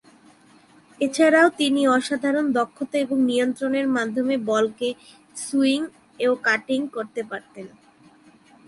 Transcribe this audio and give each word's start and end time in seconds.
এছাড়াও 1.01 1.47
তিনি 1.59 1.81
অসাধারণ 1.87 2.45
দক্ষতা 2.51 2.95
এবং 2.99 3.17
নিয়ন্ত্রণের 3.29 3.87
মাধ্যমে 3.97 4.35
বলকে 4.51 4.87
সুইং 5.35 5.81
ও 6.23 6.33
কাটিং 6.47 6.79
করতে 6.95 7.21
পারতেন। 7.23 7.65